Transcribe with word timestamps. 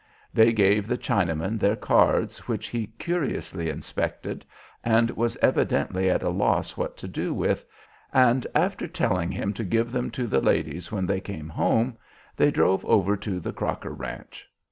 They 0.33 0.51
gave 0.51 0.87
the 0.87 0.97
Chinaman 0.97 1.59
their 1.59 1.75
cards, 1.75 2.47
which 2.47 2.69
he 2.69 2.87
curiously 2.97 3.69
inspected 3.69 4.43
and 4.83 5.11
was 5.11 5.37
evidently 5.43 6.09
at 6.09 6.23
a 6.23 6.29
loss 6.29 6.75
what 6.75 6.97
to 6.97 7.07
do 7.07 7.35
with, 7.35 7.63
and 8.11 8.47
after 8.55 8.87
telling 8.87 9.31
him 9.31 9.53
to 9.53 9.63
give 9.63 9.91
them 9.91 10.09
to 10.09 10.25
the 10.25 10.41
ladies 10.41 10.91
when 10.91 11.05
they 11.05 11.21
came 11.21 11.49
home 11.49 11.99
they 12.35 12.49
drove 12.49 12.83
over 12.85 13.15
to 13.17 13.39
the 13.39 13.53
Crocker 13.53 13.91
Ranch. 13.93 14.49